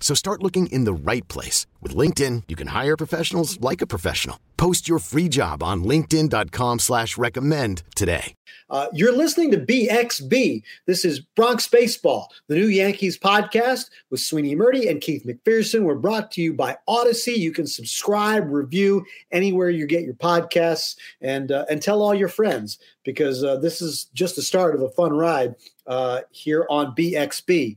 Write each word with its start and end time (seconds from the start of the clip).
So 0.00 0.14
start 0.14 0.42
looking 0.42 0.68
in 0.68 0.84
the 0.84 0.92
right 0.94 1.26
place. 1.28 1.66
With 1.82 1.94
LinkedIn, 1.94 2.44
you 2.48 2.56
can 2.56 2.68
hire 2.68 2.96
professionals 2.96 3.60
like 3.60 3.82
a 3.82 3.86
professional. 3.86 4.40
Post 4.56 4.88
your 4.88 4.98
free 4.98 5.28
job 5.28 5.62
on 5.62 5.84
linkedin.com 5.84 6.78
slash 6.78 7.18
recommend 7.18 7.82
today. 7.94 8.34
Uh, 8.70 8.88
you're 8.92 9.16
listening 9.16 9.50
to 9.50 9.58
BXB. 9.58 10.62
This 10.86 11.04
is 11.04 11.20
Bronx 11.20 11.68
Baseball, 11.68 12.30
the 12.48 12.56
new 12.56 12.66
Yankees 12.66 13.18
podcast 13.18 13.88
with 14.10 14.20
Sweeny 14.20 14.54
Murti 14.54 14.90
and 14.90 15.00
Keith 15.00 15.24
McPherson. 15.24 15.84
We're 15.84 15.94
brought 15.94 16.30
to 16.32 16.42
you 16.42 16.52
by 16.52 16.76
Audacy. 16.88 17.36
You 17.36 17.52
can 17.52 17.66
subscribe, 17.66 18.50
review 18.50 19.06
anywhere 19.32 19.70
you 19.70 19.86
get 19.86 20.02
your 20.02 20.14
podcasts, 20.14 20.96
and, 21.22 21.52
uh, 21.52 21.64
and 21.70 21.80
tell 21.80 22.02
all 22.02 22.14
your 22.14 22.28
friends 22.28 22.78
because 23.04 23.42
uh, 23.42 23.56
this 23.56 23.80
is 23.80 24.06
just 24.12 24.36
the 24.36 24.42
start 24.42 24.74
of 24.74 24.82
a 24.82 24.90
fun 24.90 25.12
ride 25.12 25.54
uh, 25.86 26.20
here 26.30 26.66
on 26.68 26.94
BXB 26.94 27.76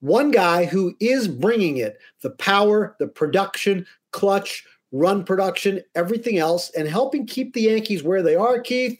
one 0.00 0.30
guy 0.30 0.64
who 0.64 0.94
is 1.00 1.28
bringing 1.28 1.78
it 1.78 1.98
the 2.22 2.30
power, 2.30 2.96
the 2.98 3.08
production, 3.08 3.86
clutch, 4.12 4.64
run 4.92 5.24
production, 5.24 5.80
everything 5.94 6.38
else, 6.38 6.70
and 6.70 6.88
helping 6.88 7.26
keep 7.26 7.52
the 7.52 7.62
Yankees 7.62 8.02
where 8.02 8.22
they 8.22 8.36
are, 8.36 8.60
Keith. 8.60 8.98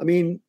I 0.00 0.04
mean, 0.04 0.40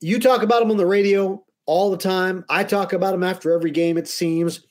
you 0.00 0.18
talk 0.18 0.42
about 0.42 0.62
him 0.62 0.70
on 0.70 0.76
the 0.76 0.86
radio 0.86 1.44
all 1.66 1.90
the 1.90 1.96
time. 1.96 2.44
I 2.48 2.64
talk 2.64 2.92
about 2.92 3.14
him 3.14 3.22
after 3.22 3.52
every 3.52 3.70
game, 3.70 3.98
it 3.98 4.08
seems. 4.08 4.66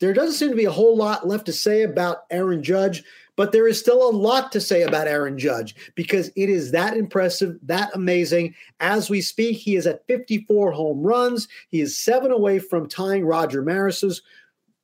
There 0.00 0.12
doesn't 0.12 0.34
seem 0.34 0.50
to 0.50 0.56
be 0.56 0.66
a 0.66 0.70
whole 0.70 0.96
lot 0.96 1.26
left 1.26 1.46
to 1.46 1.52
say 1.52 1.82
about 1.82 2.24
Aaron 2.30 2.62
Judge. 2.62 3.02
But 3.36 3.52
there 3.52 3.66
is 3.66 3.80
still 3.80 4.08
a 4.08 4.14
lot 4.14 4.52
to 4.52 4.60
say 4.60 4.82
about 4.82 5.08
Aaron 5.08 5.38
Judge 5.38 5.74
because 5.94 6.30
it 6.36 6.48
is 6.48 6.70
that 6.70 6.96
impressive, 6.96 7.58
that 7.62 7.90
amazing. 7.94 8.54
As 8.80 9.10
we 9.10 9.20
speak, 9.20 9.56
he 9.58 9.76
is 9.76 9.86
at 9.86 10.06
54 10.06 10.70
home 10.72 11.02
runs. 11.02 11.48
He 11.68 11.80
is 11.80 11.98
seven 11.98 12.30
away 12.30 12.58
from 12.60 12.88
tying 12.88 13.24
Roger 13.24 13.62
Maris's 13.62 14.22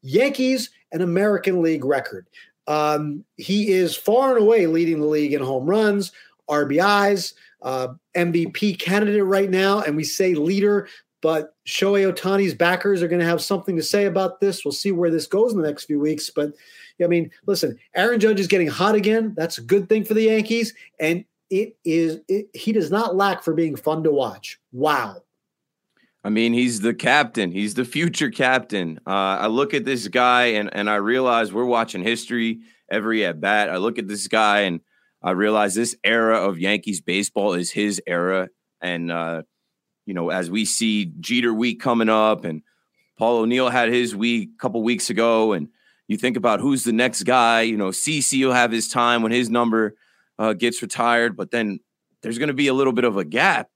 Yankees 0.03 0.71
and 0.93 1.03
American 1.03 1.63
League 1.63 1.85
record. 1.85 2.27
Um, 2.67 3.25
he 3.37 3.73
is 3.73 3.97
far 3.97 4.37
and 4.37 4.43
away 4.43 4.67
leading 4.67 5.01
the 5.01 5.07
league 5.07 5.33
in 5.33 5.43
home 5.43 5.67
runs, 5.67 6.13
RBIs, 6.49 7.35
uh, 7.63 7.89
MVP 8.17 8.79
candidate 8.79 9.25
right 9.25 9.51
now. 9.51 9.81
And 9.81 9.97
we 9.97 10.05
say 10.05 10.35
leader, 10.35 10.89
but 11.21 11.55
Shohei 11.67 12.11
Ohtani's 12.11 12.55
backers 12.55 13.03
are 13.03 13.09
going 13.09 13.21
to 13.21 13.27
have 13.27 13.43
something 13.43 13.77
to 13.77 13.83
say 13.83 14.07
about 14.07 14.41
this. 14.41 14.65
We'll 14.65 14.73
see 14.73 14.93
where 14.93 15.11
this 15.11 15.27
goes 15.27 15.53
in 15.53 15.61
the 15.61 15.67
next 15.67 15.85
few 15.85 16.01
weeks. 16.01 16.31
But 16.31 16.53
I 17.03 17.07
mean, 17.07 17.31
listen, 17.47 17.79
Aaron 17.95 18.21
Judge 18.21 18.41
is 18.41 18.47
getting 18.47 18.69
hot 18.69 18.95
again. 18.95 19.35
That's 19.37 19.59
a 19.59 19.63
good 19.63 19.89
thing 19.89 20.05
for 20.05 20.15
the 20.15 20.23
Yankees, 20.23 20.75
and 20.99 21.25
it 21.51 21.77
is. 21.85 22.21
It, 22.29 22.49
he 22.55 22.73
does 22.73 22.91
not 22.91 23.17
lack 23.17 23.43
for 23.43 23.55
being 23.55 23.77
fun 23.77 24.05
to 24.05 24.11
watch. 24.11 24.59
Wow. 24.73 25.23
I 26.23 26.29
mean, 26.29 26.53
he's 26.53 26.81
the 26.81 26.93
captain. 26.93 27.51
He's 27.51 27.75
the 27.75 27.85
future 27.85 28.31
captain. 28.31 29.01
Uh, 29.07 29.11
I 29.41 29.47
look 29.47 29.73
at 29.73 29.85
this 29.85 30.07
guy 30.09 30.47
and 30.47 30.69
and 30.75 30.91
I 30.91 30.97
realize 30.97 31.53
we're 31.53 31.65
watching 31.65 32.03
history 32.03 32.61
every 32.91 33.25
at 33.25 33.41
bat. 33.41 33.71
I 33.71 33.79
look 33.79 33.99
at 33.99 34.07
this 34.07 34.29
guy 34.29 34.61
and 34.61 34.81
I 35.23 35.31
realize 35.31 35.75
this 35.75 35.97
era 36.05 36.47
of 36.47 36.59
Yankees 36.59 37.01
baseball 37.01 37.55
is 37.55 37.71
his 37.71 38.03
era. 38.07 38.49
And 38.83 39.11
uh, 39.11 39.43
you 40.05 40.15
know, 40.15 40.31
as 40.31 40.51
we 40.51 40.65
see 40.65 41.13
Jeter 41.21 41.55
week 41.55 41.81
coming 41.81 42.09
up, 42.09 42.45
and 42.45 42.63
Paul 43.17 43.39
O'Neill 43.39 43.71
had 43.71 43.91
his 43.91 44.15
week 44.15 44.51
a 44.55 44.61
couple 44.61 44.83
weeks 44.83 45.09
ago, 45.09 45.53
and 45.53 45.69
you 46.11 46.17
think 46.17 46.37
about 46.37 46.59
who's 46.59 46.83
the 46.83 46.93
next 46.93 47.23
guy. 47.23 47.61
You 47.61 47.77
know, 47.77 47.91
CC 47.91 48.45
will 48.45 48.53
have 48.53 48.73
his 48.73 48.89
time 48.89 49.23
when 49.23 49.31
his 49.31 49.49
number 49.49 49.95
uh, 50.41 50.55
gets 50.55 50.83
retired, 50.83 51.37
but 51.37 51.53
then 51.53 51.79
there's 52.21 52.37
going 52.37 52.49
to 52.49 52.55
be 52.55 52.67
a 52.67 52.75
little 52.75 52.93
bit 52.93 53.05
of 53.05 53.17
a 53.17 53.25
gap 53.25 53.69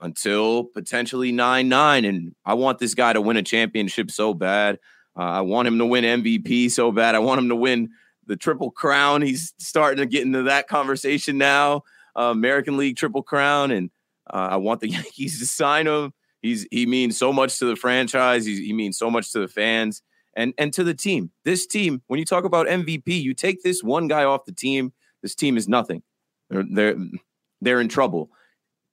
until 0.00 0.64
potentially 0.64 1.30
nine 1.30 1.68
nine. 1.68 2.04
And 2.04 2.34
I 2.44 2.54
want 2.54 2.80
this 2.80 2.94
guy 2.94 3.12
to 3.12 3.20
win 3.20 3.36
a 3.36 3.44
championship 3.44 4.10
so 4.10 4.34
bad. 4.34 4.80
Uh, 5.16 5.22
I 5.22 5.42
want 5.42 5.68
him 5.68 5.78
to 5.78 5.86
win 5.86 6.02
MVP 6.02 6.68
so 6.72 6.90
bad. 6.90 7.14
I 7.14 7.20
want 7.20 7.38
him 7.38 7.48
to 7.50 7.54
win 7.54 7.90
the 8.26 8.34
triple 8.34 8.72
crown. 8.72 9.22
He's 9.22 9.54
starting 9.58 9.98
to 9.98 10.06
get 10.06 10.26
into 10.26 10.42
that 10.42 10.66
conversation 10.66 11.38
now. 11.38 11.82
Uh, 12.18 12.32
American 12.32 12.76
League 12.76 12.96
triple 12.96 13.22
crown, 13.22 13.70
and 13.70 13.88
uh, 14.28 14.48
I 14.50 14.56
want 14.56 14.80
the 14.80 14.88
Yankees 14.90 15.38
to 15.38 15.46
sign 15.46 15.86
him. 15.86 16.12
He's 16.40 16.66
he 16.72 16.86
means 16.86 17.16
so 17.16 17.32
much 17.32 17.60
to 17.60 17.66
the 17.66 17.76
franchise. 17.76 18.44
He's, 18.44 18.58
he 18.58 18.72
means 18.72 18.98
so 18.98 19.12
much 19.12 19.30
to 19.30 19.38
the 19.38 19.46
fans 19.46 20.02
and 20.34 20.54
and 20.58 20.72
to 20.74 20.84
the 20.84 20.94
team. 20.94 21.30
This 21.44 21.66
team, 21.66 22.02
when 22.06 22.18
you 22.18 22.24
talk 22.24 22.44
about 22.44 22.66
MVP, 22.66 23.02
you 23.06 23.34
take 23.34 23.62
this 23.62 23.82
one 23.82 24.08
guy 24.08 24.24
off 24.24 24.44
the 24.44 24.52
team, 24.52 24.92
this 25.22 25.34
team 25.34 25.56
is 25.56 25.68
nothing. 25.68 26.02
They're 26.50 26.64
they're, 26.68 26.96
they're 27.60 27.80
in 27.80 27.88
trouble. 27.88 28.30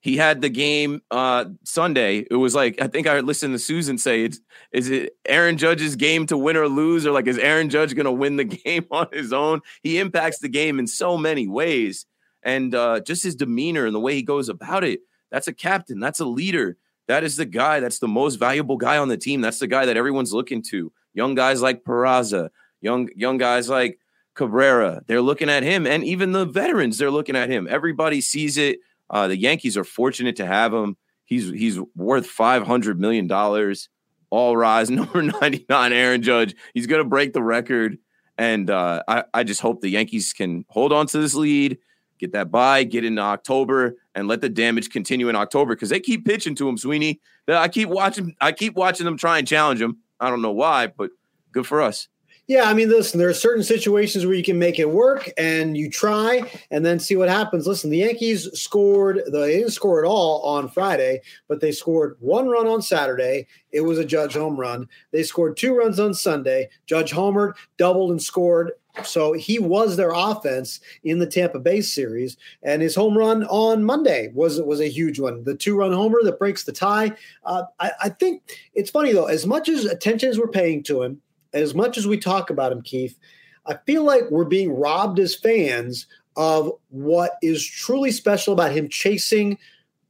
He 0.02 0.16
had 0.16 0.42
the 0.42 0.50
game 0.50 1.02
uh, 1.12 1.46
Sunday. 1.66 2.26
It 2.32 2.36
was 2.36 2.56
like 2.56 2.82
I 2.82 2.88
think 2.88 3.06
I 3.06 3.20
listened 3.20 3.58
to 3.58 3.60
Suzyn 3.60 4.00
say, 4.00 4.24
"It's 4.24 4.40
is 4.72 4.90
it 4.90 5.18
Aaron 5.26 5.58
Judge's 5.58 5.96
game 5.98 6.26
to 6.28 6.38
win 6.38 6.56
or 6.56 6.70
lose, 6.70 7.06
or 7.06 7.12
like 7.12 7.28
is 7.28 7.38
Aaron 7.38 7.70
Judge 7.70 7.96
going 7.96 8.06
to 8.06 8.12
win 8.12 8.38
the 8.38 8.44
game 8.66 8.86
on 8.92 9.08
his 9.12 9.34
own?" 9.34 9.62
He 9.84 10.00
impacts 10.00 10.40
the 10.40 10.48
game 10.48 10.80
in 10.80 10.88
so 10.88 11.18
many 11.18 11.48
ways, 11.48 12.06
and 12.44 12.74
uh, 12.74 13.02
just 13.02 13.24
his 13.24 13.36
demeanor 13.36 13.86
and 13.86 13.94
the 13.94 14.00
way 14.00 14.16
he 14.16 14.24
goes 14.24 14.48
about 14.48 14.86
it. 14.86 15.02
That's 15.32 15.48
a 15.48 15.54
captain. 15.54 16.00
That's 16.00 16.22
a 16.22 16.26
leader. 16.26 16.78
That 17.10 17.24
is 17.24 17.36
the 17.36 17.46
guy. 17.46 17.80
That's 17.80 18.00
the 18.00 18.08
most 18.08 18.36
valuable 18.36 18.78
guy 18.78 18.98
on 18.98 19.10
the 19.10 19.18
team. 19.18 19.42
That's 19.42 19.60
the 19.60 19.68
guy 19.68 19.86
that 19.86 19.98
everyone's 19.98 20.32
looking 20.32 20.62
to 20.70 20.94
young 21.19 21.35
guys 21.35 21.62
like 21.62 21.84
Peraza, 21.84 22.50
young 22.80 23.09
young 23.13 23.38
guys 23.38 23.68
like 23.68 24.00
Cabrera. 24.35 25.02
They're 25.06 25.22
looking 25.22 25.50
at 25.50 25.63
him, 25.63 25.85
and 25.85 26.02
even 26.06 26.31
the 26.31 26.46
veterans, 26.46 26.97
they're 26.97 27.12
looking 27.12 27.35
at 27.35 27.50
him. 27.50 27.68
Everybody 27.69 28.22
sees 28.22 28.57
it. 28.57 28.80
Uh, 29.09 29.28
the 29.28 29.35
Yankees 29.35 29.75
are 29.75 29.84
fortunate 29.84 30.38
to 30.38 30.46
have 30.46 30.74
him. 30.74 30.96
He's 31.25 31.50
he's 31.50 31.78
worth 31.94 32.25
five 32.25 32.66
hundred 32.66 33.02
million 33.02 33.28
dollars. 33.28 33.90
All 34.30 34.56
rise, 34.56 34.90
number 35.00 35.22
ninety 35.22 35.66
nine, 35.68 35.91
Aaron 35.91 36.22
Judge. 36.22 36.56
He's 36.74 36.88
gonna 36.88 37.03
break 37.03 37.34
the 37.34 37.44
record, 37.44 37.97
and 38.38 38.69
uh, 38.69 39.03
I 39.06 39.25
I 39.34 39.44
just 39.44 39.59
hope 39.59 39.81
the 39.81 39.90
Yankees 39.90 40.31
can 40.31 40.63
hold 40.69 40.94
on 40.94 41.06
to 41.07 41.18
this 41.18 41.36
lead, 41.36 41.80
get 42.18 42.31
that 42.31 42.50
bye, 42.50 42.86
get 42.86 43.03
into 43.03 43.22
October, 43.22 43.97
and 44.16 44.30
let 44.30 44.40
the 44.40 44.47
damage 44.47 44.90
continue 44.90 45.28
in 45.28 45.36
October 45.36 45.75
because 45.75 45.90
they 45.90 46.00
keep 46.00 46.24
pitching 46.24 46.56
to 46.56 46.69
him, 46.69 46.78
Sweeny. 46.78 47.19
I 47.50 47.68
keep 47.68 47.90
watching. 47.90 48.38
I 48.40 48.53
keep 48.53 48.75
watching 48.75 49.06
them 49.06 49.18
try 49.18 49.38
and 49.38 49.46
challenge 49.46 49.81
him. 49.81 49.97
I 50.19 50.30
don't 50.30 50.41
know 50.41 50.52
why, 50.52 50.88
but 50.88 51.12
good 51.52 51.66
for 51.66 51.81
us. 51.81 52.07
Yeah, 52.50 52.64
I 52.64 52.74
mean, 52.74 52.90
listen, 52.90 53.20
there 53.20 53.30
are 53.30 53.34
certain 53.36 53.64
situations 53.64 54.26
where 54.26 54.34
you 54.34 54.44
can 54.44 54.58
make 54.58 54.80
it 54.80 54.90
work 54.90 55.30
and 55.38 55.78
you 55.78 55.88
try 55.88 56.42
and 56.72 56.84
then 56.84 57.00
see 57.00 57.16
what 57.16 57.30
happens. 57.30 57.68
Listen, 57.68 57.92
the 57.92 57.98
Yankees 57.98 58.50
scored, 58.60 59.22
they 59.31 59.60
didn't 59.60 59.69
score 59.69 60.04
at 60.04 60.10
all 60.10 60.42
on 60.42 60.68
Friday, 60.68 61.22
but 61.48 61.62
they 61.62 61.72
scored 61.72 62.18
one 62.19 62.50
run 62.50 62.66
on 62.66 62.81
Saturday. 62.81 63.46
It 63.72 63.81
was 63.81 64.00
a 64.00 64.04
Judge 64.04 64.34
home 64.34 64.60
run. 64.60 64.90
They 65.12 65.22
scored 65.22 65.57
two 65.57 65.75
runs 65.75 66.00
on 66.00 66.16
Sunday. 66.16 66.69
Judge 66.88 67.12
homered, 67.12 67.54
doubled, 67.78 68.10
and 68.10 68.22
scored. 68.22 68.72
So 69.04 69.34
he 69.34 69.60
was 69.60 69.96
their 69.96 70.12
offense 70.12 70.80
in 71.04 71.19
the 71.19 71.28
Tampa 71.28 71.60
Bay 71.60 71.81
series, 71.81 72.36
and 72.63 72.81
his 72.81 72.96
home 72.96 73.16
run 73.16 73.44
on 73.46 73.84
Monday 73.84 74.31
was 74.34 74.60
was 74.60 74.81
a 74.81 74.90
huge 74.90 75.19
one. 75.19 75.44
The 75.44 75.56
two 75.56 75.78
run 75.78 75.94
homer 75.94 76.18
that 76.24 76.40
breaks 76.40 76.63
the 76.63 76.72
tie. 76.72 77.16
Uh, 77.46 77.66
I, 77.80 77.92
I 78.01 78.10
think 78.10 78.42
it's 78.74 78.90
funny 78.90 79.13
though. 79.13 79.28
As 79.28 79.46
much 79.46 79.69
as 79.69 79.86
attention 79.86 80.30
as 80.30 80.40
we're 80.40 80.48
paying 80.48 80.81
to 80.84 81.04
him, 81.04 81.22
as 81.54 81.74
much 81.74 81.98
as 81.98 82.07
we 82.07 82.18
talk 82.18 82.50
about 82.50 82.72
him, 82.72 82.81
Keith, 82.81 83.18
I 83.66 83.75
feel 83.86 84.04
like 84.04 84.30
we're 84.30 84.46
being 84.46 84.72
robbed 84.72 85.19
as 85.19 85.36
fans 85.36 86.07
of 86.36 86.72
what 86.90 87.34
is 87.42 87.66
truly 87.66 88.12
special 88.12 88.54
about 88.54 88.72
him 88.72 88.90
chasing 88.90 89.57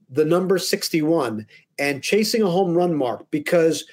the 0.09 0.25
number 0.25 0.57
61 0.57 1.45
and 1.77 2.03
chasing 2.03 2.41
a 2.41 2.50
home 2.50 2.75
run 2.75 2.95
mark 2.95 3.30
because 3.31 3.86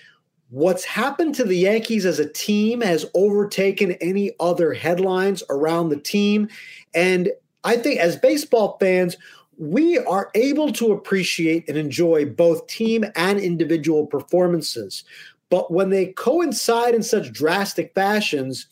what's 0.51 0.85
happened 0.85 1.35
to 1.35 1.45
the 1.45 1.57
Yankees 1.57 2.07
as 2.07 2.19
a 2.19 2.29
team 2.29 2.81
has 2.81 3.07
overtaken 3.15 3.93
any 4.01 4.33
other 4.41 4.73
headlines 4.73 5.43
around 5.51 5.89
the 5.89 6.01
team. 6.01 6.49
And 6.95 7.31
I 7.65 7.77
think 7.77 8.01
as 8.01 8.17
baseball 8.17 8.77
fans, 8.79 9.17
we 9.59 9.99
are 9.99 10.31
able 10.35 10.73
to 10.75 10.93
appreciate 10.93 11.69
and 11.69 11.79
enjoy 11.79 12.27
both 12.27 12.67
team 12.67 13.05
and 13.17 13.41
individual 13.41 14.07
performances. 14.07 15.05
But 15.51 15.71
when 15.71 15.91
they 15.91 16.07
coincide 16.07 16.95
in 16.95 17.03
such 17.03 17.33
drastic 17.33 17.95
fashions, 17.95 18.67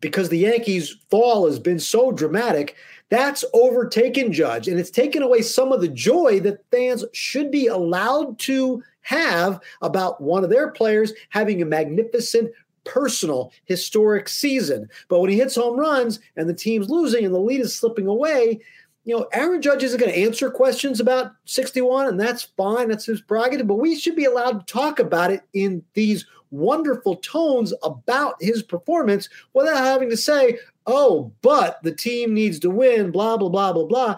because 0.00 0.28
the 0.28 0.38
Yankees' 0.38 0.96
fall 1.10 1.46
has 1.46 1.58
been 1.58 1.78
so 1.78 2.10
dramatic, 2.10 2.76
that's 3.08 3.44
overtaken 3.52 4.32
Judge, 4.32 4.68
and 4.68 4.80
it's 4.80 4.90
taken 4.90 5.22
away 5.22 5.42
some 5.42 5.70
of 5.70 5.80
the 5.80 5.88
joy 5.88 6.40
that 6.40 6.64
fans 6.70 7.04
should 7.12 7.50
be 7.50 7.66
allowed 7.66 8.38
to 8.40 8.82
have 9.02 9.60
about 9.82 10.20
one 10.20 10.44
of 10.44 10.50
their 10.50 10.70
players 10.70 11.12
having 11.28 11.60
a 11.60 11.66
magnificent 11.66 12.50
personal 12.84 13.52
historic 13.64 14.28
season. 14.28 14.88
But 15.08 15.20
when 15.20 15.30
he 15.30 15.36
hits 15.36 15.54
home 15.54 15.78
runs 15.78 16.20
and 16.36 16.48
the 16.48 16.54
team's 16.54 16.88
losing 16.88 17.24
and 17.24 17.34
the 17.34 17.38
lead 17.38 17.60
is 17.60 17.74
slipping 17.76 18.06
away, 18.06 18.60
you 19.04 19.16
know, 19.16 19.26
Aaron 19.32 19.60
Judge 19.60 19.82
isn't 19.82 19.98
going 19.98 20.12
to 20.12 20.18
answer 20.18 20.50
questions 20.50 21.00
about 21.00 21.32
61, 21.44 22.08
and 22.08 22.20
that's 22.20 22.44
fine. 22.56 22.88
That's 22.88 23.06
his 23.06 23.20
prerogative. 23.20 23.66
But 23.66 23.76
we 23.76 23.96
should 23.96 24.14
be 24.14 24.26
allowed 24.26 24.66
to 24.66 24.72
talk 24.72 24.98
about 24.98 25.32
it 25.32 25.42
in 25.52 25.82
these 25.94 26.26
wonderful 26.52 27.16
tones 27.16 27.74
about 27.82 28.34
his 28.40 28.62
performance 28.62 29.28
without 29.54 29.78
having 29.78 30.10
to 30.10 30.16
say, 30.16 30.58
oh, 30.86 31.32
but 31.42 31.82
the 31.82 31.94
team 31.94 32.34
needs 32.34 32.60
to 32.60 32.70
win, 32.70 33.10
blah, 33.10 33.36
blah, 33.36 33.48
blah, 33.48 33.72
blah, 33.72 33.86
blah. 33.86 34.16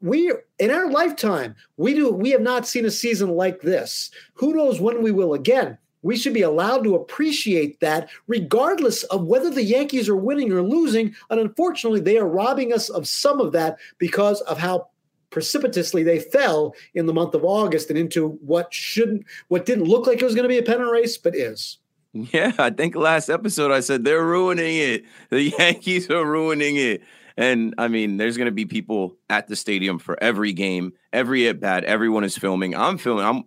We 0.00 0.32
in 0.58 0.72
our 0.72 0.90
lifetime, 0.90 1.54
we 1.76 1.94
do 1.94 2.10
we 2.10 2.30
have 2.30 2.40
not 2.40 2.66
seen 2.66 2.86
a 2.86 2.90
season 2.90 3.28
like 3.30 3.60
this. 3.60 4.10
Who 4.34 4.52
knows 4.52 4.80
when 4.80 5.00
we 5.00 5.12
will 5.12 5.34
again? 5.34 5.78
We 6.02 6.16
should 6.16 6.34
be 6.34 6.42
allowed 6.42 6.84
to 6.84 6.94
appreciate 6.94 7.80
that 7.80 8.08
regardless 8.26 9.02
of 9.04 9.26
whether 9.26 9.50
the 9.50 9.62
Yankees 9.62 10.08
are 10.08 10.16
winning 10.16 10.52
or 10.52 10.62
losing. 10.62 11.14
And 11.28 11.40
unfortunately, 11.40 12.00
they 12.00 12.18
are 12.18 12.26
robbing 12.26 12.72
us 12.72 12.88
of 12.88 13.06
some 13.06 13.40
of 13.40 13.52
that 13.52 13.78
because 13.98 14.40
of 14.42 14.58
how 14.58 14.88
precipitously 15.30 16.02
they 16.02 16.18
fell 16.18 16.74
in 16.94 17.06
the 17.06 17.12
month 17.12 17.34
of 17.34 17.44
August 17.44 17.90
and 17.90 17.98
into 17.98 18.30
what 18.44 18.72
shouldn't, 18.72 19.24
what 19.48 19.66
didn't 19.66 19.84
look 19.84 20.06
like 20.06 20.20
it 20.20 20.24
was 20.24 20.34
going 20.34 20.44
to 20.44 20.48
be 20.48 20.58
a 20.58 20.62
pennant 20.62 20.90
race, 20.90 21.16
but 21.16 21.36
is. 21.36 21.78
Yeah, 22.12 22.52
I 22.58 22.70
think 22.70 22.96
last 22.96 23.28
episode 23.28 23.70
I 23.70 23.80
said 23.80 24.04
they're 24.04 24.24
ruining 24.24 24.76
it. 24.76 25.04
The 25.30 25.42
Yankees 25.58 26.10
are 26.10 26.24
ruining 26.24 26.76
it. 26.76 27.02
And 27.36 27.74
I 27.78 27.88
mean, 27.88 28.16
there's 28.16 28.36
going 28.36 28.46
to 28.46 28.52
be 28.52 28.66
people 28.66 29.16
at 29.30 29.46
the 29.46 29.56
stadium 29.56 29.98
for 29.98 30.20
every 30.22 30.52
game, 30.52 30.92
every 31.12 31.48
at 31.48 31.60
bat. 31.60 31.84
Everyone 31.84 32.24
is 32.24 32.36
filming. 32.36 32.74
I'm 32.74 32.98
filming. 32.98 33.24
I'm 33.24 33.44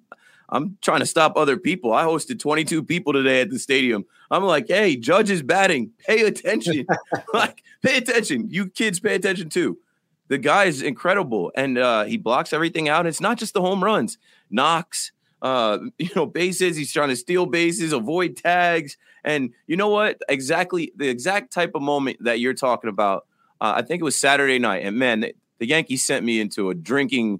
I'm 0.49 0.77
trying 0.81 0.99
to 0.99 1.05
stop 1.05 1.35
other 1.35 1.57
people. 1.57 1.93
I 1.93 2.05
hosted 2.05 2.39
22 2.39 2.83
people 2.83 3.13
today 3.13 3.41
at 3.41 3.49
the 3.49 3.59
stadium. 3.59 4.05
I'm 4.29 4.43
like, 4.43 4.67
hey, 4.67 4.95
Judge 4.95 5.29
is 5.29 5.41
batting. 5.41 5.91
Pay 6.07 6.21
attention. 6.23 6.85
like, 7.33 7.63
pay 7.81 7.97
attention. 7.97 8.49
You 8.49 8.67
kids 8.67 8.99
pay 8.99 9.15
attention 9.15 9.49
too 9.49 9.77
the 10.33 10.37
guy 10.37 10.65
is 10.65 10.81
incredible 10.81 11.51
and 11.55 11.77
uh, 11.77 12.05
he 12.05 12.17
blocks 12.17 12.53
everything 12.53 12.89
out. 12.89 13.05
It's 13.05 13.21
not 13.21 13.37
just 13.37 13.53
the 13.53 13.61
home 13.61 13.83
runs, 13.83 14.17
knocks, 14.49 15.11
uh, 15.41 15.79
you 15.97 16.09
know, 16.15 16.25
bases. 16.25 16.75
He's 16.75 16.91
trying 16.91 17.09
to 17.09 17.15
steal 17.15 17.45
bases, 17.45 17.93
avoid 17.93 18.35
tags. 18.37 18.97
And 19.23 19.53
you 19.67 19.77
know 19.77 19.89
what? 19.89 20.21
Exactly 20.29 20.91
the 20.95 21.07
exact 21.07 21.53
type 21.53 21.71
of 21.75 21.81
moment 21.81 22.17
that 22.23 22.39
you're 22.39 22.53
talking 22.53 22.89
about. 22.89 23.27
Uh, 23.61 23.73
I 23.77 23.81
think 23.81 24.01
it 24.01 24.03
was 24.03 24.15
Saturday 24.15 24.59
night. 24.59 24.83
And 24.83 24.97
man, 24.97 25.21
the, 25.21 25.35
the 25.59 25.67
Yankees 25.67 26.03
sent 26.03 26.25
me 26.25 26.39
into 26.41 26.69
a 26.69 26.75
drinking 26.75 27.39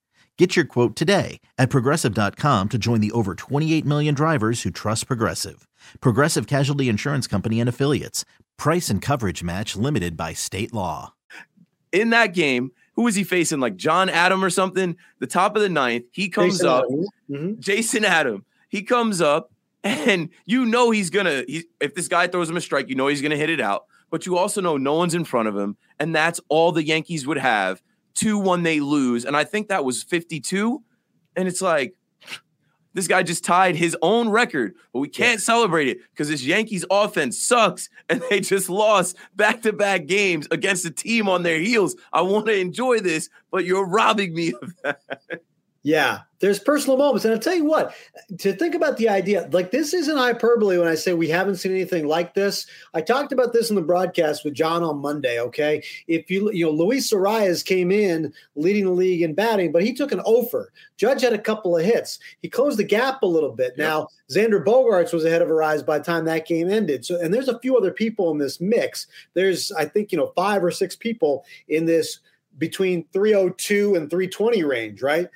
Get 0.41 0.55
your 0.55 0.65
quote 0.65 0.95
today 0.95 1.39
at 1.59 1.69
progressive.com 1.69 2.69
to 2.69 2.77
join 2.79 2.99
the 2.99 3.11
over 3.11 3.35
28 3.35 3.85
million 3.85 4.15
drivers 4.15 4.63
who 4.63 4.71
trust 4.71 5.05
Progressive. 5.05 5.67
Progressive 5.99 6.47
Casualty 6.47 6.89
Insurance 6.89 7.27
Company 7.27 7.59
and 7.59 7.69
Affiliates. 7.69 8.25
Price 8.57 8.89
and 8.89 9.03
coverage 9.03 9.43
match 9.43 9.75
limited 9.75 10.17
by 10.17 10.33
state 10.33 10.73
law. 10.73 11.13
In 11.91 12.09
that 12.09 12.33
game, 12.33 12.71
who 12.93 13.03
was 13.03 13.13
he 13.13 13.23
facing? 13.23 13.59
Like 13.59 13.75
John 13.75 14.09
Adam 14.09 14.43
or 14.43 14.49
something? 14.49 14.97
The 15.19 15.27
top 15.27 15.55
of 15.55 15.61
the 15.61 15.69
ninth, 15.69 16.05
he 16.11 16.27
comes 16.27 16.53
Jason 16.53 16.67
up. 16.67 16.85
Adam. 16.85 17.05
Mm-hmm. 17.29 17.59
Jason 17.59 18.03
Adam. 18.03 18.43
He 18.67 18.81
comes 18.81 19.21
up, 19.21 19.51
and 19.83 20.29
you 20.47 20.65
know 20.65 20.89
he's 20.89 21.11
gonna. 21.11 21.43
He, 21.47 21.65
if 21.79 21.93
this 21.93 22.07
guy 22.07 22.25
throws 22.25 22.49
him 22.49 22.57
a 22.57 22.61
strike, 22.61 22.89
you 22.89 22.95
know 22.95 23.05
he's 23.05 23.21
gonna 23.21 23.37
hit 23.37 23.51
it 23.51 23.61
out. 23.61 23.85
But 24.09 24.25
you 24.25 24.39
also 24.39 24.59
know 24.59 24.75
no 24.77 24.95
one's 24.95 25.13
in 25.13 25.23
front 25.23 25.49
of 25.49 25.55
him, 25.55 25.77
and 25.99 26.15
that's 26.15 26.39
all 26.49 26.71
the 26.71 26.83
Yankees 26.83 27.27
would 27.27 27.37
have. 27.37 27.83
Two 28.13 28.37
one 28.37 28.63
they 28.63 28.79
lose, 28.79 29.25
and 29.25 29.35
I 29.35 29.43
think 29.43 29.69
that 29.69 29.85
was 29.85 30.03
fifty 30.03 30.39
two. 30.39 30.83
And 31.35 31.47
it's 31.47 31.61
like, 31.61 31.95
this 32.93 33.07
guy 33.07 33.23
just 33.23 33.43
tied 33.43 33.75
his 33.75 33.95
own 34.01 34.29
record, 34.29 34.75
but 34.91 34.99
we 34.99 35.07
can't 35.07 35.39
yeah. 35.39 35.45
celebrate 35.45 35.87
it 35.87 35.99
because 36.11 36.27
this 36.27 36.43
Yankees 36.43 36.85
offense 36.91 37.41
sucks 37.41 37.89
and 38.09 38.21
they 38.29 38.39
just 38.39 38.69
lost 38.69 39.15
back 39.35 39.61
to 39.61 39.73
back 39.73 40.07
games 40.07 40.47
against 40.51 40.85
a 40.85 40.91
team 40.91 41.29
on 41.29 41.43
their 41.43 41.59
heels. 41.59 41.95
I 42.11 42.21
want 42.21 42.47
to 42.47 42.57
enjoy 42.57 42.99
this, 42.99 43.29
but 43.49 43.65
you're 43.65 43.85
robbing 43.85 44.33
me 44.33 44.53
of 44.61 44.73
that. 44.83 45.01
Yeah, 45.83 46.19
there's 46.39 46.59
personal 46.59 46.95
moments. 46.95 47.25
And 47.25 47.33
I'll 47.33 47.39
tell 47.39 47.55
you 47.55 47.65
what, 47.65 47.95
to 48.37 48.53
think 48.53 48.75
about 48.75 48.97
the 48.97 49.09
idea, 49.09 49.49
like 49.51 49.71
this 49.71 49.95
isn't 49.95 50.15
hyperbole 50.15 50.77
when 50.77 50.87
I 50.87 50.93
say 50.93 51.13
we 51.13 51.27
haven't 51.27 51.55
seen 51.55 51.71
anything 51.71 52.07
like 52.07 52.35
this. 52.35 52.67
I 52.93 53.01
talked 53.01 53.31
about 53.31 53.51
this 53.51 53.71
in 53.71 53.75
the 53.75 53.81
broadcast 53.81 54.45
with 54.45 54.53
John 54.53 54.83
on 54.83 54.99
Monday. 54.99 55.39
Okay. 55.39 55.83
If 56.07 56.29
you, 56.29 56.51
you 56.51 56.65
know, 56.65 56.71
Luis 56.71 57.11
Arraez 57.11 57.65
came 57.65 57.91
in 57.91 58.31
leading 58.55 58.85
the 58.85 58.91
league 58.91 59.23
in 59.23 59.33
batting, 59.33 59.71
but 59.71 59.83
he 59.83 59.91
took 59.91 60.11
an 60.11 60.19
offer. 60.19 60.71
Judge 60.97 61.21
had 61.21 61.33
a 61.33 61.39
couple 61.39 61.75
of 61.75 61.83
hits. 61.83 62.19
He 62.43 62.49
closed 62.49 62.77
the 62.77 62.83
gap 62.83 63.23
a 63.23 63.27
little 63.27 63.51
bit. 63.51 63.73
Yep. 63.75 63.77
Now, 63.77 64.07
Xander 64.29 64.63
Bogaerts 64.63 65.13
was 65.13 65.25
ahead 65.25 65.41
of 65.41 65.47
Arraez 65.47 65.83
by 65.83 65.97
the 65.97 66.03
time 66.03 66.25
that 66.25 66.47
game 66.47 66.69
ended. 66.69 67.05
So, 67.05 67.19
and 67.19 67.33
there's 67.33 67.49
a 67.49 67.59
few 67.59 67.75
other 67.75 67.91
people 67.91 68.29
in 68.31 68.37
this 68.37 68.61
mix. 68.61 69.07
There's, 69.33 69.71
I 69.71 69.85
think, 69.85 70.11
you 70.11 70.19
know, 70.19 70.31
five 70.35 70.63
or 70.63 70.69
six 70.69 70.95
people 70.95 71.43
in 71.67 71.85
this 71.85 72.19
between 72.57 73.05
302 73.13 73.95
and 73.95 74.09
320 74.09 74.63
range, 74.63 75.01
right? 75.01 75.27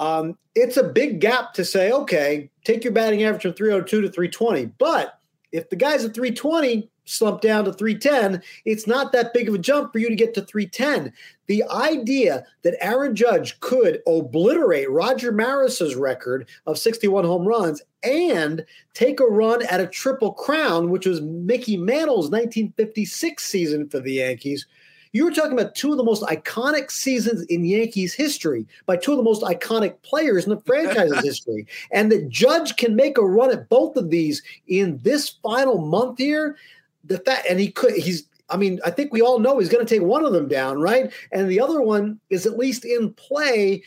Um, 0.00 0.38
it's 0.54 0.76
a 0.76 0.84
big 0.84 1.20
gap 1.20 1.54
to 1.54 1.64
say, 1.64 1.90
okay, 1.92 2.50
take 2.64 2.84
your 2.84 2.92
batting 2.92 3.22
average 3.24 3.42
from 3.42 3.54
302 3.54 4.02
to 4.02 4.08
320. 4.08 4.66
But 4.78 5.18
if 5.52 5.70
the 5.70 5.76
guys 5.76 6.04
at 6.04 6.14
320 6.14 6.90
slump 7.04 7.40
down 7.40 7.64
to 7.64 7.72
310, 7.72 8.42
it's 8.64 8.86
not 8.86 9.12
that 9.12 9.32
big 9.32 9.48
of 9.48 9.54
a 9.54 9.58
jump 9.58 9.92
for 9.92 9.98
you 9.98 10.08
to 10.08 10.14
get 10.14 10.34
to 10.34 10.42
310. 10.42 11.12
The 11.46 11.64
idea 11.70 12.44
that 12.62 12.76
Aaron 12.84 13.16
Judge 13.16 13.58
could 13.60 14.02
obliterate 14.06 14.90
Roger 14.90 15.32
Maris's 15.32 15.94
record 15.94 16.48
of 16.66 16.78
61 16.78 17.24
home 17.24 17.46
runs 17.46 17.82
and 18.02 18.64
take 18.92 19.20
a 19.20 19.24
run 19.24 19.64
at 19.66 19.80
a 19.80 19.86
triple 19.86 20.32
crown, 20.32 20.90
which 20.90 21.06
was 21.06 21.20
Mickey 21.22 21.76
Mantle's 21.76 22.30
1956 22.30 23.42
season 23.42 23.88
for 23.88 24.00
the 24.00 24.14
Yankees, 24.14 24.66
you 25.12 25.24
were 25.24 25.30
talking 25.30 25.52
about 25.52 25.74
two 25.74 25.90
of 25.90 25.96
the 25.96 26.04
most 26.04 26.22
iconic 26.24 26.90
seasons 26.90 27.42
in 27.46 27.64
Yankees 27.64 28.14
history 28.14 28.66
by 28.86 28.96
two 28.96 29.12
of 29.12 29.16
the 29.16 29.22
most 29.22 29.42
iconic 29.42 30.00
players 30.02 30.44
in 30.44 30.50
the 30.50 30.60
franchise's 30.60 31.20
history. 31.24 31.66
And 31.92 32.10
the 32.10 32.22
judge 32.22 32.76
can 32.76 32.96
make 32.96 33.18
a 33.18 33.24
run 33.24 33.50
at 33.50 33.68
both 33.68 33.96
of 33.96 34.10
these 34.10 34.42
in 34.66 34.98
this 35.02 35.28
final 35.42 35.78
month 35.78 36.18
here. 36.18 36.56
The 37.04 37.18
fact, 37.18 37.46
and 37.48 37.58
he 37.58 37.70
could, 37.70 37.94
he's, 37.94 38.26
I 38.50 38.56
mean, 38.56 38.80
I 38.84 38.90
think 38.90 39.12
we 39.12 39.22
all 39.22 39.38
know 39.38 39.58
he's 39.58 39.68
going 39.68 39.84
to 39.84 39.94
take 39.94 40.06
one 40.06 40.24
of 40.24 40.32
them 40.32 40.48
down, 40.48 40.80
right? 40.80 41.12
And 41.32 41.48
the 41.48 41.60
other 41.60 41.80
one 41.80 42.20
is 42.30 42.46
at 42.46 42.58
least 42.58 42.84
in 42.84 43.12
play. 43.14 43.82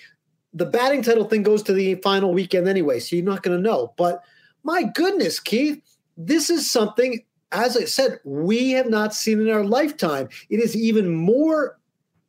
The 0.53 0.65
batting 0.65 1.01
title 1.01 1.25
thing 1.25 1.43
goes 1.43 1.63
to 1.63 1.73
the 1.73 1.95
final 1.95 2.33
weekend 2.33 2.67
anyway, 2.67 2.99
so 2.99 3.15
you're 3.15 3.25
not 3.25 3.43
going 3.43 3.57
to 3.57 3.63
know. 3.63 3.93
But 3.97 4.23
my 4.63 4.83
goodness, 4.83 5.39
Keith, 5.39 5.81
this 6.17 6.49
is 6.49 6.69
something 6.69 7.23
as 7.51 7.75
I 7.75 7.85
said, 7.85 8.19
we 8.23 8.71
have 8.71 8.89
not 8.89 9.13
seen 9.13 9.41
in 9.41 9.49
our 9.49 9.63
lifetime. 9.63 10.29
It 10.49 10.59
is 10.59 10.75
even 10.75 11.13
more 11.13 11.77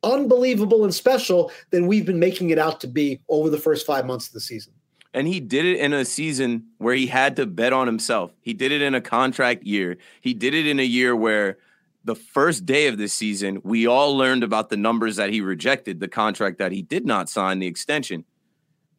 unbelievable 0.03 0.83
and 0.83 0.93
special 0.93 1.51
than 1.69 1.87
we've 1.87 2.05
been 2.05 2.19
making 2.19 2.49
it 2.49 2.59
out 2.59 2.81
to 2.81 2.87
be 2.87 3.21
over 3.29 3.49
the 3.49 3.57
first 3.57 3.85
five 3.85 4.05
months 4.05 4.27
of 4.27 4.33
the 4.33 4.41
season. 4.41 4.73
And 5.13 5.27
he 5.27 5.39
did 5.39 5.65
it 5.65 5.79
in 5.79 5.93
a 5.93 6.05
season 6.05 6.65
where 6.79 6.95
he 6.95 7.07
had 7.07 7.35
to 7.35 7.45
bet 7.45 7.71
on 7.71 7.87
himself. 7.87 8.31
He 8.41 8.53
did 8.53 8.71
it 8.71 8.81
in 8.81 8.95
a 8.95 9.01
contract 9.01 9.63
year. 9.63 9.97
He 10.21 10.33
did 10.33 10.53
it 10.53 10.65
in 10.65 10.79
a 10.79 10.83
year 10.83 11.15
where 11.15 11.57
the 12.03 12.15
first 12.15 12.65
day 12.65 12.87
of 12.87 12.97
this 12.97 13.13
season, 13.13 13.61
we 13.63 13.87
all 13.87 14.17
learned 14.17 14.43
about 14.43 14.69
the 14.69 14.77
numbers 14.77 15.15
that 15.15 15.29
he 15.29 15.39
rejected, 15.39 15.99
the 15.99 16.07
contract 16.07 16.57
that 16.57 16.71
he 16.71 16.81
did 16.81 17.05
not 17.05 17.29
sign, 17.29 17.59
the 17.59 17.67
extension. 17.67 18.25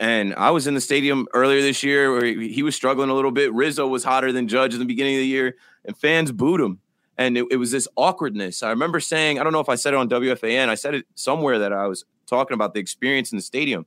And 0.04 0.34
I 0.34 0.50
was 0.50 0.66
in 0.66 0.74
the 0.74 0.82
stadium 0.82 1.26
earlier 1.32 1.62
this 1.62 1.82
year 1.82 2.12
where 2.12 2.26
he 2.26 2.62
was 2.62 2.76
struggling 2.76 3.08
a 3.08 3.14
little 3.14 3.30
bit. 3.30 3.50
Rizzo 3.54 3.88
was 3.88 4.04
hotter 4.04 4.32
than 4.32 4.48
Judge 4.48 4.74
in 4.74 4.78
the 4.78 4.84
beginning 4.84 5.14
of 5.14 5.20
the 5.20 5.26
year 5.26 5.56
and 5.82 5.96
fans 5.96 6.30
booed 6.30 6.60
him. 6.60 6.80
And 7.16 7.38
it, 7.38 7.46
it, 7.50 7.56
was 7.56 7.70
this 7.70 7.88
awkwardness. 7.96 8.62
I 8.62 8.68
remember 8.68 9.00
saying, 9.00 9.40
I 9.40 9.42
don't 9.42 9.54
know 9.54 9.60
if 9.60 9.68
I 9.70 9.76
said 9.76 9.94
it 9.94 9.96
on 9.96 10.10
WFAN, 10.10 10.68
I 10.68 10.74
said 10.74 10.94
it 10.94 11.06
somewhere 11.14 11.58
that 11.58 11.72
I 11.72 11.86
was 11.86 12.04
talking 12.26 12.54
about 12.54 12.74
the 12.74 12.80
experience 12.80 13.32
in 13.32 13.38
the 13.38 13.42
stadium. 13.42 13.86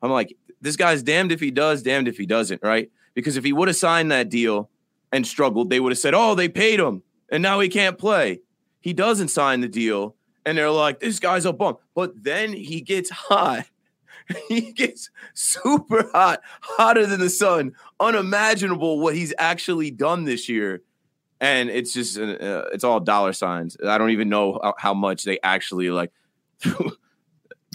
I'm 0.00 0.10
like, 0.10 0.34
this 0.62 0.76
guy's 0.76 1.02
damned 1.02 1.30
if 1.30 1.40
he 1.40 1.50
does, 1.50 1.82
damned 1.82 2.08
if 2.08 2.16
he 2.16 2.24
doesn't, 2.24 2.62
right? 2.62 2.90
Because 3.12 3.36
if 3.36 3.44
he 3.44 3.52
would 3.52 3.68
have 3.68 3.76
signed 3.76 4.10
that 4.12 4.30
deal 4.30 4.70
and 5.12 5.26
struggled, 5.26 5.68
they 5.68 5.78
would 5.78 5.92
have 5.92 5.98
said, 5.98 6.14
oh, 6.14 6.34
they 6.34 6.48
paid 6.48 6.80
him 6.80 7.02
and 7.30 7.42
now 7.42 7.60
he 7.60 7.68
can't 7.68 7.98
play. 7.98 8.40
He 8.80 8.94
doesn't 8.94 9.28
sign 9.28 9.60
the 9.60 9.68
deal 9.68 10.16
and 10.46 10.56
they're 10.56 10.70
like, 10.70 11.00
this 11.00 11.20
guy's 11.20 11.44
a 11.44 11.52
bum. 11.52 11.76
But 11.94 12.24
then 12.24 12.54
he 12.54 12.80
gets 12.80 13.10
hot. 13.28 13.66
he 14.48 14.72
gets 14.72 15.10
super 15.34 16.08
hot, 16.12 16.40
hotter 16.60 17.06
than 17.06 17.20
the 17.20 17.30
sun, 17.30 17.72
unimaginable 17.98 19.00
what 19.00 19.14
he's 19.14 19.34
actually 19.38 19.90
done 19.90 20.24
this 20.24 20.48
year. 20.48 20.82
And 21.40 21.70
it's 21.70 21.92
just, 21.92 22.18
uh, 22.18 22.22
uh 22.22 22.68
it's 22.72 22.84
all 22.84 23.00
dollar 23.00 23.32
signs. 23.32 23.76
I 23.86 23.98
don't 23.98 24.10
even 24.10 24.28
know 24.28 24.74
how, 24.78 24.94
much 24.94 25.24
they 25.24 25.38
actually 25.42 25.90
like. 25.90 26.12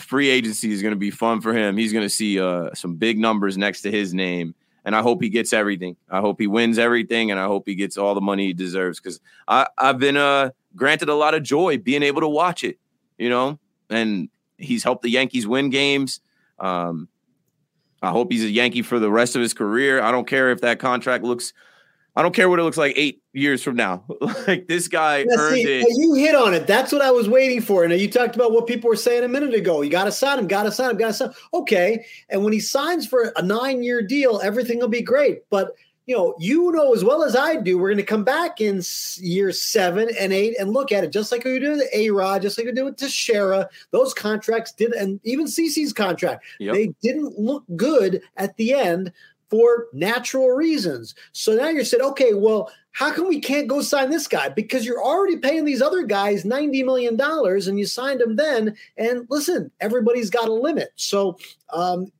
free 0.01 0.29
agency 0.29 0.71
is 0.71 0.81
going 0.81 0.93
to 0.93 0.99
be 0.99 1.11
fun 1.11 1.41
for 1.41 1.53
him. 1.53 1.77
He's 1.77 1.93
going 1.93 2.05
to 2.05 2.09
see 2.09 2.39
uh, 2.39 2.73
some 2.73 2.95
big 2.95 3.17
numbers 3.17 3.57
next 3.57 3.81
to 3.83 3.91
his 3.91 4.13
name. 4.13 4.53
And 4.83 4.95
I 4.95 5.01
hope 5.01 5.21
he 5.21 5.29
gets 5.29 5.53
everything. 5.53 5.95
I 6.09 6.19
hope 6.19 6.39
he 6.39 6.45
wins 6.45 6.77
everything, 6.77 7.31
and 7.31 7.39
I 7.39 7.45
hope 7.45 7.63
he 7.65 7.73
gets 7.73 7.97
all 7.97 8.13
the 8.13 8.21
money 8.21 8.47
he 8.47 8.53
deserves. 8.53 8.99
Because 8.99 9.19
I've 9.47 9.97
been 9.97 10.15
uh, 10.15 10.51
granted 10.75 11.09
a 11.09 11.15
lot 11.15 11.33
of 11.33 11.41
joy 11.41 11.79
being 11.79 12.03
able 12.03 12.21
to 12.21 12.27
watch 12.27 12.63
it, 12.63 12.77
you 13.17 13.29
know. 13.29 13.57
And 13.89 14.29
he's 14.57 14.83
helped 14.83 15.01
the 15.01 15.09
Yankees 15.09 15.47
win 15.47 15.71
games. 15.71 16.19
Um, 16.59 17.07
I 18.01 18.11
hope 18.11 18.31
he's 18.31 18.43
a 18.43 18.49
Yankee 18.49 18.81
for 18.81 18.99
the 18.99 19.11
rest 19.11 19.35
of 19.35 19.41
his 19.41 19.53
career. 19.53 20.01
I 20.01 20.11
don't 20.11 20.27
care 20.27 20.51
if 20.51 20.61
that 20.61 20.79
contract 20.79 21.23
looks 21.23 21.53
I 22.17 22.21
don't 22.21 22.33
care 22.33 22.49
what 22.49 22.59
it 22.59 22.63
looks 22.63 22.77
like 22.77 22.93
eight 22.95 23.21
years 23.33 23.61
from 23.61 23.75
now. 23.75 24.05
like 24.47 24.67
this 24.67 24.87
guy 24.87 25.19
yeah, 25.19 25.35
earned 25.37 25.55
see, 25.55 25.63
it. 25.63 25.87
You 25.97 26.13
hit 26.13 26.33
on 26.33 26.53
it. 26.53 26.65
That's 26.65 26.93
what 26.93 27.01
I 27.01 27.11
was 27.11 27.27
waiting 27.27 27.61
for. 27.61 27.85
Now 27.85 27.95
you 27.95 28.09
talked 28.09 28.35
about 28.35 28.53
what 28.53 28.67
people 28.67 28.89
were 28.89 28.95
saying 28.95 29.25
a 29.25 29.27
minute 29.27 29.53
ago. 29.53 29.81
You 29.81 29.89
got 29.89 30.05
to 30.05 30.13
sign 30.13 30.39
him. 30.39 30.47
Got 30.47 30.63
to 30.63 30.71
sign 30.71 30.91
him. 30.91 30.97
Got 30.97 31.07
to 31.07 31.13
sign. 31.13 31.29
Him. 31.29 31.35
Okay. 31.53 32.05
And 32.29 32.43
when 32.43 32.53
he 32.53 32.61
signs 32.61 33.05
for 33.05 33.33
a 33.35 33.41
nine-year 33.41 34.03
deal, 34.03 34.39
everything 34.41 34.79
will 34.79 34.87
be 34.87 35.01
great. 35.01 35.41
But 35.49 35.71
you 36.05 36.15
know, 36.15 36.35
you 36.39 36.71
know 36.71 36.93
as 36.93 37.03
well 37.03 37.23
as 37.23 37.35
I 37.35 37.55
do, 37.55 37.77
we're 37.77 37.89
going 37.89 37.97
to 37.97 38.03
come 38.03 38.23
back 38.23 38.61
in 38.61 38.81
year 39.17 39.51
seven 39.51 40.09
and 40.19 40.31
eight 40.31 40.55
and 40.59 40.71
look 40.71 40.91
at 40.91 41.03
it 41.03 41.11
just 41.11 41.31
like 41.31 41.43
we 41.43 41.59
do 41.59 41.71
with 41.71 41.83
A 41.93 42.11
Rod, 42.11 42.41
just 42.41 42.57
like 42.57 42.67
we 42.67 42.73
do 42.73 42.85
with 42.85 42.97
Teixeira. 42.97 43.67
Those 43.91 44.13
contracts 44.13 44.71
did, 44.71 44.91
and 44.93 45.19
even 45.23 45.47
CC's 45.47 45.93
contract, 45.93 46.45
yep. 46.59 46.75
they 46.75 46.93
didn't 47.01 47.39
look 47.39 47.63
good 47.75 48.21
at 48.37 48.55
the 48.57 48.73
end 48.73 49.11
for 49.49 49.87
natural 49.93 50.49
reasons. 50.49 51.15
So 51.31 51.55
now 51.55 51.69
you're 51.69 51.85
saying, 51.85 52.03
okay, 52.03 52.33
well, 52.33 52.71
how 52.91 53.11
come 53.11 53.27
we 53.27 53.39
can't 53.39 53.67
go 53.67 53.81
sign 53.81 54.09
this 54.09 54.27
guy? 54.27 54.49
Because 54.49 54.85
you're 54.85 55.03
already 55.03 55.37
paying 55.37 55.65
these 55.65 55.81
other 55.81 56.03
guys 56.03 56.43
$90 56.43 56.85
million 56.85 57.19
and 57.19 57.79
you 57.79 57.85
signed 57.85 58.21
them 58.21 58.37
then. 58.37 58.75
And 58.97 59.27
listen, 59.29 59.71
everybody's 59.81 60.29
got 60.29 60.47
a 60.47 60.53
limit. 60.53 60.89
So 60.95 61.37
um, 61.73 62.11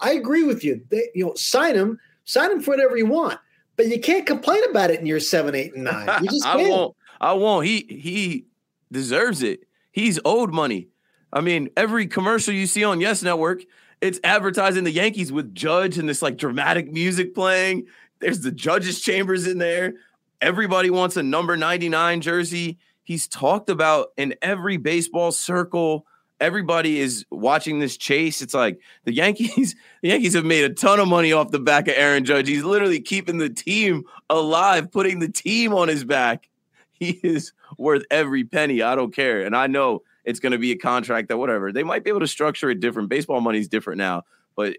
I 0.00 0.12
agree 0.12 0.42
with 0.42 0.64
you. 0.64 0.84
They, 0.90 1.08
you 1.14 1.24
know, 1.26 1.34
sign 1.34 1.76
him, 1.76 2.00
sign 2.24 2.52
him 2.52 2.60
for 2.60 2.72
whatever 2.72 2.96
you 2.96 3.06
want. 3.06 3.38
But 3.76 3.86
you 3.88 4.00
can't 4.00 4.26
complain 4.26 4.62
about 4.70 4.90
it 4.90 5.00
in 5.00 5.06
year 5.06 5.20
seven, 5.20 5.54
eight, 5.54 5.74
and 5.74 5.84
nine. 5.84 6.08
You 6.22 6.28
just 6.28 6.44
can't. 6.44 6.60
I 6.60 6.68
won't. 6.68 6.96
I 7.20 7.32
won't. 7.32 7.66
He 7.66 7.86
he 7.88 8.46
deserves 8.92 9.42
it. 9.42 9.60
He's 9.90 10.18
owed 10.24 10.52
money. 10.52 10.88
I 11.32 11.40
mean, 11.40 11.68
every 11.76 12.06
commercial 12.06 12.54
you 12.54 12.66
see 12.66 12.84
on 12.84 13.00
Yes 13.00 13.22
Network, 13.22 13.62
it's 14.00 14.20
advertising 14.22 14.84
the 14.84 14.92
Yankees 14.92 15.32
with 15.32 15.54
Judge 15.54 15.98
and 15.98 16.08
this 16.08 16.22
like 16.22 16.36
dramatic 16.36 16.92
music 16.92 17.34
playing. 17.34 17.86
There's 18.20 18.40
the 18.40 18.52
judges' 18.52 19.00
chambers 19.00 19.46
in 19.46 19.58
there. 19.58 19.94
Everybody 20.40 20.90
wants 20.90 21.16
a 21.16 21.22
number 21.22 21.56
99 21.56 22.20
jersey. 22.20 22.78
He's 23.02 23.26
talked 23.26 23.68
about 23.68 24.08
in 24.16 24.34
every 24.40 24.76
baseball 24.76 25.32
circle. 25.32 26.06
Everybody 26.44 27.00
is 27.00 27.24
watching 27.30 27.78
this 27.78 27.96
chase. 27.96 28.42
It's 28.42 28.52
like 28.52 28.78
the 29.04 29.14
Yankees, 29.14 29.74
the 30.02 30.08
Yankees 30.08 30.34
have 30.34 30.44
made 30.44 30.64
a 30.64 30.74
ton 30.74 31.00
of 31.00 31.08
money 31.08 31.32
off 31.32 31.50
the 31.50 31.58
back 31.58 31.88
of 31.88 31.94
Aaron 31.96 32.26
Judge. 32.26 32.48
He's 32.48 32.64
literally 32.64 33.00
keeping 33.00 33.38
the 33.38 33.48
team 33.48 34.04
alive, 34.28 34.92
putting 34.92 35.20
the 35.20 35.28
team 35.28 35.72
on 35.72 35.88
his 35.88 36.04
back. 36.04 36.48
He 37.00 37.18
is 37.24 37.52
worth 37.76 38.04
every 38.08 38.44
penny. 38.44 38.80
I 38.80 38.94
don't 38.94 39.12
care. 39.12 39.42
And 39.42 39.56
I 39.56 39.66
know 39.66 40.02
it's 40.24 40.38
going 40.38 40.52
to 40.52 40.58
be 40.58 40.70
a 40.70 40.76
contract 40.76 41.26
that 41.28 41.38
whatever 41.38 41.72
they 41.72 41.82
might 41.82 42.04
be 42.04 42.10
able 42.10 42.20
to 42.20 42.28
structure 42.28 42.70
it 42.70 42.78
different. 42.78 43.08
Baseball 43.08 43.40
money 43.40 43.58
is 43.58 43.66
different 43.66 43.98
now, 43.98 44.22
but 44.54 44.76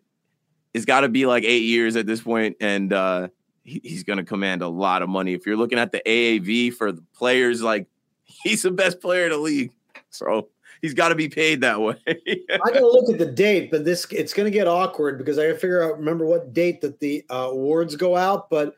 it's 0.73 0.85
got 0.85 1.01
to 1.01 1.09
be 1.09 1.25
like 1.25 1.43
eight 1.43 1.63
years 1.63 1.97
at 1.97 2.05
this 2.05 2.21
point, 2.21 2.55
and 2.61 2.93
uh, 2.93 3.27
he, 3.65 3.81
he's 3.83 4.05
going 4.05 4.17
to 4.17 4.23
command 4.23 4.61
a 4.61 4.67
lot 4.69 5.01
of 5.01 5.09
money. 5.09 5.33
If 5.33 5.45
you're 5.45 5.57
looking 5.57 5.77
at 5.77 5.91
the 5.91 6.01
AAV 6.05 6.73
for 6.73 6.93
the 6.93 7.03
players, 7.13 7.61
like 7.61 7.87
he's 8.23 8.61
the 8.61 8.71
best 8.71 9.01
player 9.01 9.25
in 9.25 9.31
the 9.31 9.37
league, 9.37 9.71
so 10.09 10.47
he's 10.85 10.93
got 10.93 11.09
to 11.09 11.15
be 11.15 11.27
paid 11.27 11.61
that 11.61 11.81
way. 11.81 11.95
I 12.07 12.57
got 12.57 12.79
to 12.79 12.87
look 12.87 13.09
at 13.11 13.17
the 13.17 13.25
date, 13.25 13.71
but 13.71 13.83
this 13.83 14.05
it's 14.11 14.33
going 14.33 14.45
to 14.45 14.51
get 14.51 14.67
awkward 14.67 15.17
because 15.17 15.39
I 15.39 15.47
got 15.47 15.53
to 15.53 15.59
figure 15.59 15.83
out 15.83 15.97
remember 15.97 16.25
what 16.25 16.53
date 16.53 16.81
that 16.81 16.99
the 16.99 17.25
uh, 17.29 17.49
awards 17.51 17.95
go 17.95 18.15
out, 18.15 18.49
but 18.49 18.75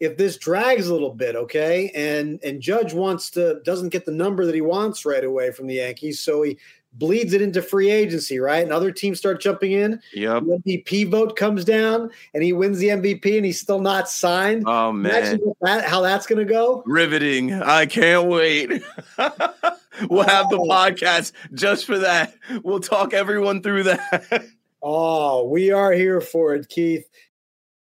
if 0.00 0.16
this 0.16 0.38
drags 0.38 0.88
a 0.88 0.92
little 0.92 1.12
bit, 1.12 1.36
okay, 1.36 1.90
and 1.94 2.42
and 2.42 2.60
Judge 2.60 2.94
wants 2.94 3.30
to 3.30 3.60
doesn't 3.64 3.90
get 3.90 4.06
the 4.06 4.12
number 4.12 4.46
that 4.46 4.54
he 4.54 4.62
wants 4.62 5.04
right 5.04 5.22
away 5.22 5.52
from 5.52 5.66
the 5.66 5.74
Yankees, 5.74 6.20
so 6.20 6.42
he 6.42 6.56
bleeds 6.94 7.32
it 7.32 7.42
into 7.42 7.62
free 7.62 7.90
agency, 7.90 8.40
right? 8.40 8.62
And 8.62 8.72
other 8.72 8.90
teams 8.90 9.18
start 9.18 9.40
jumping 9.40 9.72
in. 9.72 10.00
Yep. 10.12 10.44
The 10.44 10.78
MVP 10.78 11.10
vote 11.10 11.36
comes 11.36 11.64
down, 11.64 12.10
and 12.34 12.42
he 12.42 12.52
wins 12.52 12.78
the 12.78 12.88
MVP, 12.88 13.36
and 13.36 13.44
he's 13.44 13.60
still 13.60 13.80
not 13.80 14.08
signed. 14.08 14.64
Oh 14.66 14.90
man, 14.90 15.38
that, 15.60 15.84
how 15.84 16.00
that's 16.00 16.26
going 16.26 16.44
to 16.44 16.50
go? 16.50 16.82
Riveting! 16.86 17.52
I 17.52 17.86
can't 17.86 18.26
wait. 18.26 18.82
we'll 20.08 20.26
have 20.26 20.48
the 20.50 20.58
oh. 20.58 20.68
podcast 20.68 21.32
just 21.54 21.84
for 21.84 21.98
that. 21.98 22.34
We'll 22.62 22.80
talk 22.80 23.12
everyone 23.12 23.62
through 23.62 23.84
that. 23.84 24.44
oh, 24.82 25.48
we 25.48 25.70
are 25.70 25.92
here 25.92 26.20
for 26.20 26.54
it, 26.54 26.68
Keith. 26.68 27.08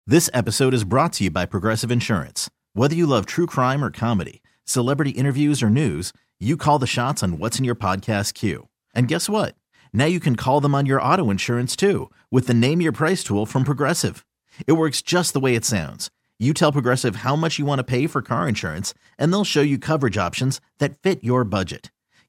This 0.06 0.30
episode 0.32 0.72
is 0.72 0.84
brought 0.84 1.12
to 1.14 1.25
you 1.25 1.30
by 1.30 1.44
Progressive 1.44 1.90
Insurance. 1.90 2.48
Whether 2.72 2.94
you 2.94 3.06
love 3.06 3.26
true 3.26 3.46
crime 3.46 3.84
or 3.84 3.90
comedy, 3.90 4.42
celebrity 4.64 5.10
interviews 5.10 5.62
or 5.62 5.68
news, 5.68 6.12
you 6.40 6.56
call 6.56 6.78
the 6.78 6.87
shots 6.87 7.22
on 7.22 7.38
what's 7.38 7.58
in 7.58 7.64
your 7.64 7.75
podcast 7.75 8.34
queue. 8.34 8.68
And 8.94 9.08
guess 9.08 9.28
what? 9.28 9.54
Now 9.92 10.06
you 10.06 10.20
can 10.20 10.37
call 10.37 10.60
them 10.60 10.75
on 10.75 10.87
your 10.87 11.02
auto 11.02 11.30
insurance 11.30 11.76
too 11.76 12.10
with 12.30 12.46
the 12.46 12.54
Name 12.54 12.80
Your 12.80 12.92
Price 12.92 13.22
tool 13.22 13.44
from 13.44 13.64
Progressive. 13.64 14.25
It 14.66 14.72
works 14.72 15.02
just 15.02 15.34
the 15.34 15.40
way 15.40 15.54
it 15.54 15.64
sounds. 15.64 16.10
You 16.38 16.54
tell 16.54 16.72
Progressive 16.72 17.16
how 17.16 17.34
much 17.34 17.58
you 17.58 17.66
want 17.66 17.80
to 17.80 17.84
pay 17.84 18.06
for 18.06 18.22
car 18.22 18.48
insurance, 18.48 18.94
and 19.18 19.32
they'll 19.32 19.44
show 19.44 19.60
you 19.60 19.78
coverage 19.78 20.16
options 20.16 20.60
that 20.78 20.96
fit 21.02 21.25
your 21.25 21.42
budget. 21.44 21.90